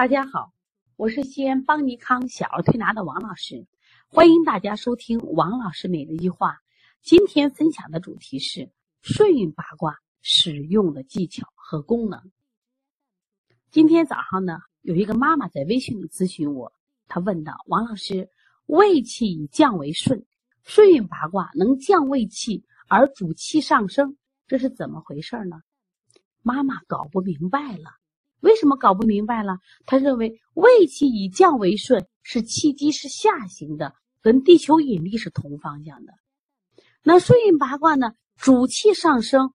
[0.00, 0.54] 大家好，
[0.96, 3.66] 我是西安邦尼康小儿推拿的王老师，
[4.08, 6.56] 欢迎大家收听王老师每日一句话。
[7.02, 8.70] 今天分享的主题是
[9.02, 12.32] 顺运八卦使用的技巧和功能。
[13.70, 16.72] 今天早上呢，有一个妈妈在微信里咨询我，
[17.06, 18.30] 她问道：“王老师，
[18.64, 20.24] 胃气以降为顺，
[20.64, 25.60] 顺运八卦能降胃气而主气上升，这是怎么回事呢？”
[26.40, 27.99] 妈妈搞不明白了。
[28.40, 29.58] 为什么搞不明白了？
[29.86, 36.12] 他认为胃气以降为顺，是气机是下行的，跟地球引力是同方向的。
[37.02, 38.14] 那顺运八卦呢？
[38.36, 39.52] 主气上升，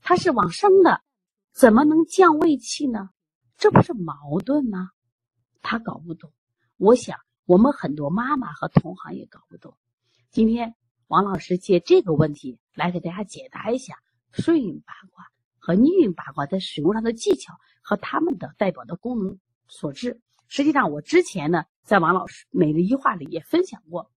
[0.00, 1.02] 它是往升的，
[1.52, 3.10] 怎么能降胃气呢？
[3.56, 4.90] 这不是矛盾吗？
[5.60, 6.32] 他搞不懂。
[6.76, 9.76] 我想我们很多妈妈和同行也搞不懂。
[10.30, 10.74] 今天
[11.08, 13.96] 王老师借这个问题来给大家解答一下
[14.30, 15.26] 顺运八卦
[15.58, 17.54] 和逆运八卦在使用上的技巧。
[17.80, 20.20] 和他们的代表的功能所致。
[20.48, 24.10] 实际上，我之前呢，在王老师每日一话里也分享过。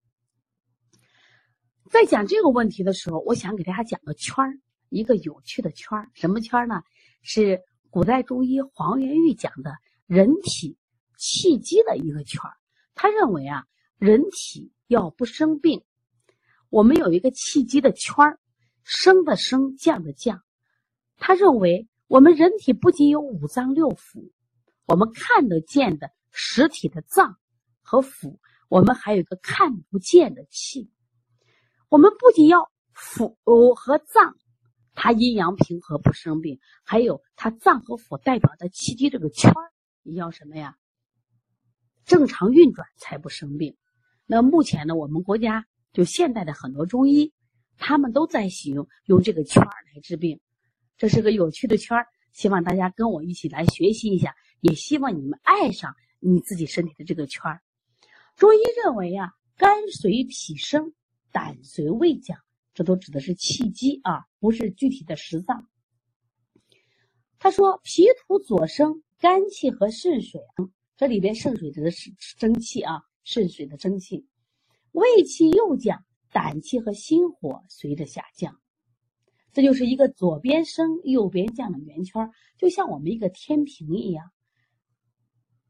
[1.92, 6.10] 在讲这个问题的时候，我想给大家讲个圈儿，一个有趣的圈儿。
[6.16, 6.82] 什么圈儿呢？
[7.22, 9.76] 是古代中医黄元玉讲的
[10.08, 10.76] 人体
[11.18, 12.54] 气机的一个圈儿。
[12.96, 13.66] 他认为啊，
[14.00, 15.84] 人体要不生病，
[16.70, 18.40] 我们有一个气机的圈儿，
[18.84, 20.42] 升的升，降的降。
[21.18, 21.88] 他认为。
[22.14, 24.30] 我们人体不仅有五脏六腑，
[24.86, 27.39] 我们看得见的实体的脏
[27.81, 28.38] 和腑，
[28.69, 30.91] 我们还有一个看不见的气。
[31.89, 33.34] 我们不仅要腑
[33.73, 34.38] 和脏，
[34.94, 40.78] 它阴阳平和不生病，还有它脏和腑代表的气机这个圈儿，你要什么呀？
[42.06, 43.75] 正常运转才不生病。
[44.28, 47.34] 那目前呢，我们国家就现代的很多中医，
[47.80, 50.39] 他们都在使用用这个圈儿来治病。
[51.04, 57.62] 这是个有趣的圈儿，希望大家跟我一起来学习一下，也希望你们爱上你自己身体的这个圈儿。
[58.38, 60.94] 中医认为啊，肝随脾升，
[61.30, 62.40] 胆随胃降，
[62.74, 65.68] 这都指的是气机啊，不是具体的实脏。
[67.38, 70.40] 他说，脾土左升，肝气和肾水，
[70.96, 74.25] 这里边肾水指的是蒸气啊，肾水的蒸气，
[74.94, 78.58] 胃气右降，胆气和心火随着下降。
[79.53, 84.31] 这就是一个左边升右边降的圆圈，就像我们一个天平一样，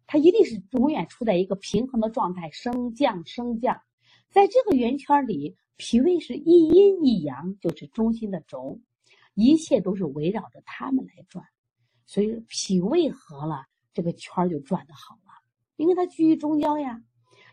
[0.07, 3.81] 它一定是永远处在一个平衡的状态，升降升降。
[4.29, 8.79] 在这个圆圈里，脾胃是一阴一阳，就是中心的轴，
[9.33, 11.45] 一切都是围绕着它们来转。
[12.05, 15.31] 所以脾胃和了，这个圈就转的好了，
[15.75, 17.01] 因为它居于中焦呀。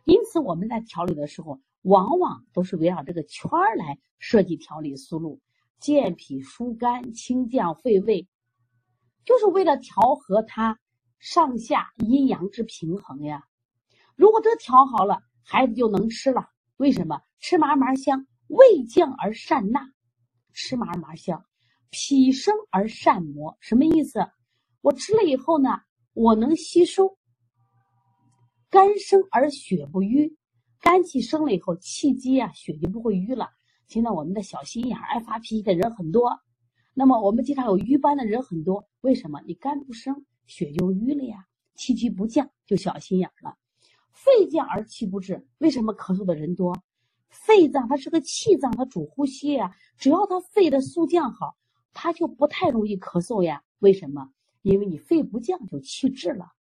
[0.04, 5.41] 因此我们在调理的时候，往往都是围绕这个圈儿来设计调理思路。
[5.80, 8.28] 健脾疏肝、清降肺胃，
[9.24, 10.78] 就是为了调和它
[11.18, 13.44] 上下阴阳之平衡呀。
[14.14, 16.48] 如果这调好了，孩子就能吃了。
[16.76, 17.22] 为什么？
[17.38, 19.80] 吃嘛嘛香，胃降而善纳，
[20.52, 21.46] 吃嘛嘛香，
[21.88, 23.56] 脾升而善磨。
[23.60, 24.26] 什么意思？
[24.82, 25.70] 我吃了以后呢，
[26.12, 27.16] 我能吸收。
[28.68, 30.36] 肝升而血不瘀，
[30.80, 33.48] 肝气升了以后，气机啊，血就不会瘀了。
[33.90, 36.38] 现在我们的小心眼、爱发脾气的人很多，
[36.94, 38.88] 那么我们经常有瘀斑的人很多。
[39.00, 39.40] 为什么？
[39.44, 43.56] 你肝不升，血就瘀了呀，气机不降，就小心眼了。
[44.12, 46.80] 肺降而气不治，为什么咳嗽的人多？
[47.30, 49.74] 肺脏它是个气脏，它主呼吸呀。
[49.98, 51.56] 只要它肺的速降好，
[51.92, 53.64] 它就不太容易咳嗽呀。
[53.80, 54.30] 为什么？
[54.62, 56.52] 因为你肺不降，就气滞了。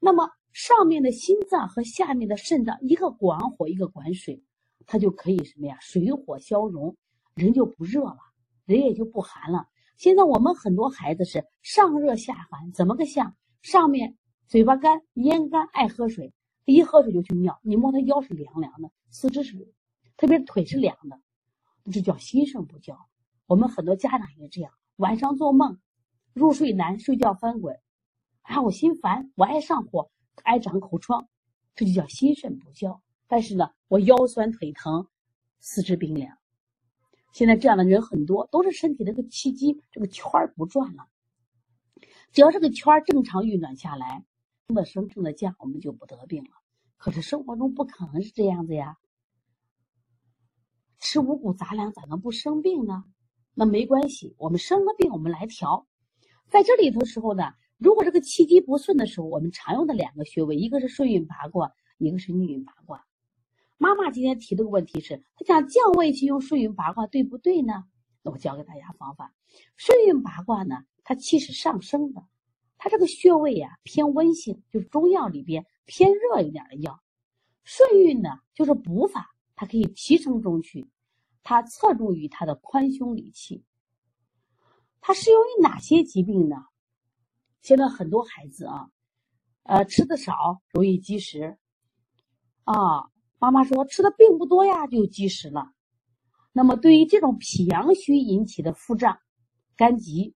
[0.00, 4.42] 那么上面的心脏和下面的肾脏，一个管火，一个管水。
[4.86, 5.76] 它就可以什么呀？
[5.80, 6.96] 水火消融，
[7.34, 8.18] 人就不热了，
[8.64, 9.66] 人也就不寒了。
[9.96, 13.36] 现在我们很多孩子是上热下寒，怎么个像？
[13.62, 14.16] 上面
[14.46, 16.32] 嘴巴干、咽干，爱喝水，
[16.64, 17.58] 一喝水就去尿。
[17.62, 19.74] 你摸他腰是凉凉的，四肢是，
[20.16, 21.20] 特别腿是凉的，
[21.90, 22.96] 这叫心肾不交。
[23.46, 25.80] 我们很多家长也这样，晚上做梦
[26.32, 27.80] 入睡难，睡觉翻滚，
[28.42, 30.10] 啊，我心烦，我爱上火，
[30.44, 31.28] 爱长口疮，
[31.74, 33.02] 这就叫心肾不交。
[33.28, 35.08] 但是呢，我腰酸腿疼，
[35.60, 36.36] 四肢冰凉。
[37.32, 41.06] 现在这样的人很多，都是身体这个气机这个圈儿不转了。
[42.32, 44.24] 只要这个圈儿正常运转下来，
[44.68, 46.50] 升的升，正的降，我们就不得病了。
[46.96, 48.96] 可是生活中不可能是这样子呀。
[50.98, 53.04] 吃五谷杂粮咋能不生病呢？
[53.54, 55.86] 那没关系，我们生了病，我们来调。
[56.48, 63.04] 在这里头时候呢，如果这个气机不顺的时候，我们常用的两个穴位，一个是顺运八卦，一个是逆运八卦。
[63.78, 67.84] 妈妈今天提这个问题是，她讲降胃气用顺运八卦对不对呢？
[68.22, 69.32] 那我教给大家方法。
[69.76, 72.26] 顺运八卦呢，它气是上升的，
[72.78, 77.02] 它这个穴位呀偏温性，就是中药里边偏热一点的药。
[77.64, 80.88] 顺运呢就是补法，它可以提升中去，
[81.42, 83.64] 它侧重于它的宽胸理气。
[85.00, 86.64] 它适用于哪些疾病呢？
[87.60, 88.90] 现在很多孩子啊，
[89.64, 91.58] 呃，吃的少容易积食，
[92.64, 95.72] 啊，妈妈说吃的并不多呀，就积食了。
[96.52, 99.18] 那么对于这种脾阳虚引起的腹胀、
[99.76, 100.34] 肝急，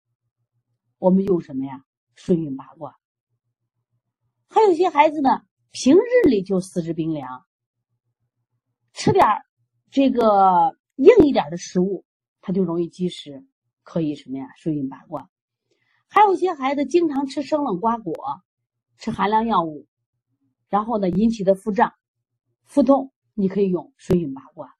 [0.98, 1.84] 我们用什么呀？
[2.14, 2.96] 顺运八卦。
[4.48, 7.44] 还有些孩子呢，平日里就四肢冰凉，
[8.94, 9.26] 吃点
[9.90, 12.06] 这个硬一点的食物，
[12.40, 13.44] 他就容易积食，
[13.82, 14.48] 可以什么呀？
[14.56, 15.28] 顺运八卦。
[16.08, 18.14] 还有些孩子经常吃生冷瓜果，
[18.96, 19.86] 吃寒凉药物，
[20.70, 21.92] 然后呢引起的腹胀、
[22.66, 24.76] 腹痛，你可以用顺运八卦。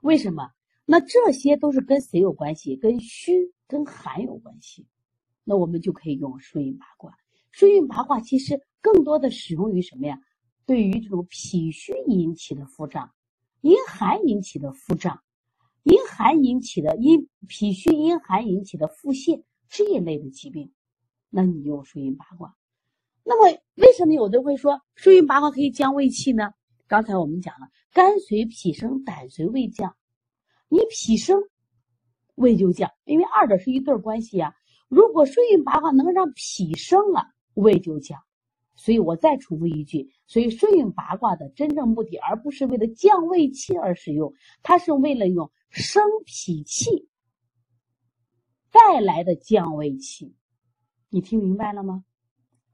[0.00, 0.50] 为什么？
[0.84, 2.76] 那这些都是跟谁有关系？
[2.76, 4.86] 跟虚、跟寒有关系。
[5.44, 7.16] 那我们就可以用顺运八卦。
[7.50, 10.20] 顺运八卦其实更多的使用于什么呀？
[10.66, 13.10] 对于这种脾虚引起的腹胀、
[13.62, 15.22] 阴寒引起的腹胀、
[15.84, 19.42] 阴寒引起的阴脾虚阴寒引起的腹泻。
[19.70, 20.72] 这一类的疾病，
[21.30, 22.56] 那你用顺运八卦。
[23.24, 26.52] 那么为什么有的会说顺运八卦可以降胃气呢？
[26.86, 29.94] 刚才我们讲了，肝随脾升，胆随胃降。
[30.68, 31.42] 你脾升，
[32.34, 34.54] 胃就降，因为二者是一对关系呀。
[34.88, 38.20] 如果顺运八卦能让脾升了，胃就降。
[38.74, 44.32] 所以我再重复一句，所以顺运八卦的真正目的，而不是为了降胃气而使用，
[44.62, 47.08] 它是为了用生脾气。
[48.70, 50.34] 带来的降胃气，
[51.10, 52.04] 你听明白了吗？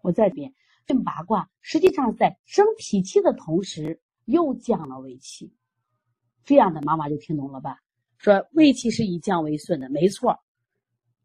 [0.04, 0.52] 我再编，
[0.84, 5.50] 这八卦实际上在生脾气的同时又降了胃气，
[6.44, 7.78] 这样的妈妈就听懂了吧？
[8.18, 10.40] 说胃气是以降为顺的，没错。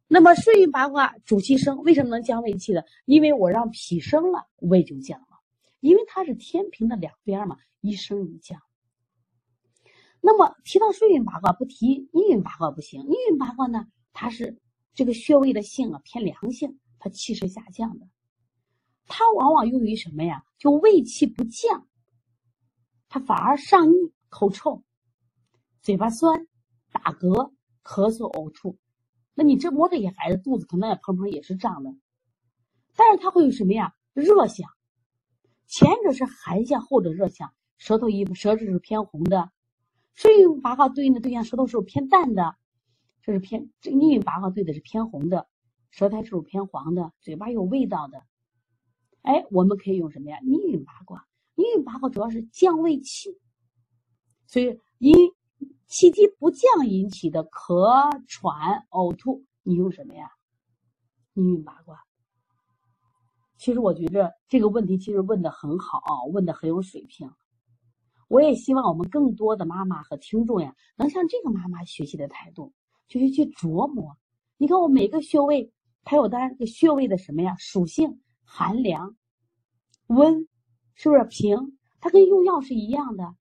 [0.07, 2.85] 那么顺运八卦主气升，为什么能降胃气的？
[3.03, 5.27] 因为我让脾升了，胃就降了，
[5.81, 8.61] 因为它是天平的两边嘛，一升一降。
[10.21, 13.01] 那么提到顺运八卦，不提逆运八卦不行。
[13.09, 13.87] 逆运八卦呢？
[14.13, 14.57] 它是
[14.93, 18.07] 这个穴位的性啊偏凉性，它气是下降的，
[19.09, 20.45] 它往往用于什么呀？
[20.57, 21.87] 就胃气不降，
[23.09, 23.95] 它反而上逆、
[24.29, 24.83] 口臭、
[25.81, 26.47] 嘴巴酸、
[26.91, 27.51] 打嗝、
[27.83, 28.77] 咳嗽、呕吐。
[29.33, 31.93] 那你这摸这些孩子肚子可能也砰砰也是胀的，
[32.95, 33.95] 但是它会有什么呀？
[34.13, 34.69] 热象，
[35.65, 37.53] 前者是寒象，后者热象。
[37.77, 39.51] 舌头一舌质是偏红的，
[40.13, 42.55] 顺运八卦对应的对象舌头是偏淡的。
[43.21, 45.47] 这是偏这逆运八卦对的是偏红的，
[45.89, 48.23] 舌苔是偏黄的，嘴巴有味道的。
[49.21, 50.39] 哎，我们可以用什么呀？
[50.43, 53.37] 逆运八卦，逆运八卦主要是降胃气，
[54.47, 55.13] 所以因
[55.87, 60.29] 气机不降引起的咳喘呕吐，你用什么呀？
[61.33, 62.03] 逆运八卦。
[63.57, 65.99] 其实我觉着这个问题其实问的很好，
[66.31, 67.29] 问的很有水平。
[68.29, 72.73] 我也希望我们更多的妈妈和听众呀，能像这个妈妈学习的态度。
[73.07, 74.15] 就是去琢磨，
[74.57, 75.73] 你看我每个穴位，
[76.03, 77.55] 它有它这个穴位的什么呀？
[77.57, 79.15] 属性寒凉、
[80.07, 80.47] 温，
[80.95, 81.77] 是不是平？
[82.01, 83.35] 它跟用药是一样的，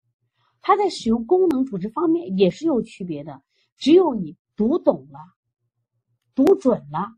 [0.60, 3.42] 它在使用功能组织方面也是有区别的。
[3.76, 5.18] 只有你读懂了、
[6.34, 7.16] 读准了，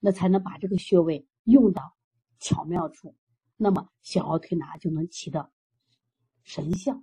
[0.00, 1.94] 那才能把这个穴位用到
[2.38, 3.16] 巧妙处，
[3.56, 5.50] 那么小儿推拿就能起到
[6.44, 7.02] 神效。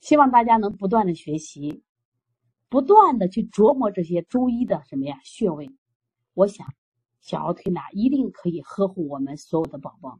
[0.00, 1.84] 希望大家能不断的学习。
[2.70, 5.68] 不断的去琢磨这些中医的什么呀穴位，
[6.34, 6.72] 我想
[7.20, 10.18] 小儿推拿一定可以呵护我们所有的宝宝。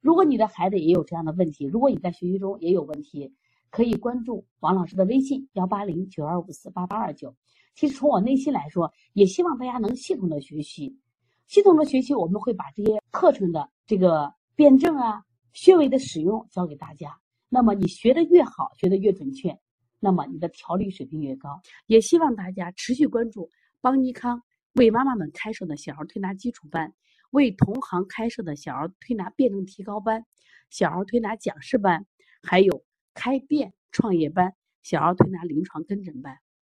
[0.00, 3.32] 如果你的孩子也有这样的问题，如果你在学习中也有问题，
[3.70, 7.34] 可以关注王老师的微信幺八零九二五四八八二九。
[7.74, 10.98] 其实从我内心来说，也希望大家能系统的学习，
[11.46, 17.18] 系统的学习，我们会把这些课程的这个辩证啊、穴位的使用教给大家。
[17.48, 19.58] 那么你学的越好，学的越准确。
[20.00, 23.48] 那么你的调理水平越高，也希望大家持续关注
[23.80, 24.42] 邦尼康
[24.74, 26.94] 为妈妈们开设的小儿推拿基础班，
[27.30, 30.24] 为同行开设的小儿推拿辩证提高班、
[30.70, 32.06] 小儿推拿讲师班，
[32.42, 36.38] 还有开店创业班、小儿推拿临床跟诊班。